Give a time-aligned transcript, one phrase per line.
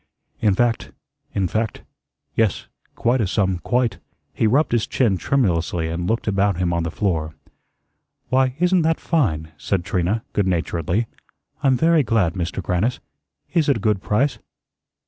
[0.39, 0.91] In fact
[1.35, 1.83] in fact
[2.33, 3.99] yes, quite a sum, quite."
[4.33, 7.35] He rubbed his chin tremulously and looked about him on the floor.
[8.29, 11.05] "Why, isn't that fine?" said Trina, good naturedly.
[11.61, 12.99] "I'm very glad, Mister Grannis.
[13.53, 14.39] Is it a good price?"